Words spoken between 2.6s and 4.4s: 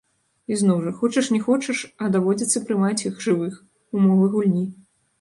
прымаць іх, жывых, умовы